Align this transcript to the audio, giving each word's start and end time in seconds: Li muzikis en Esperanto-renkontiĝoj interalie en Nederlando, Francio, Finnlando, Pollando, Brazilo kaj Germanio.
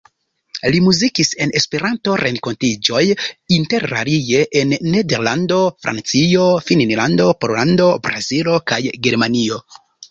Li 0.75 0.77
muzikis 0.85 1.29
en 1.45 1.51
Esperanto-renkontiĝoj 1.59 3.03
interalie 3.59 4.43
en 4.63 4.75
Nederlando, 4.97 5.63
Francio, 5.85 6.51
Finnlando, 6.73 7.33
Pollando, 7.45 7.93
Brazilo 8.09 8.61
kaj 8.73 8.85
Germanio. 9.09 9.67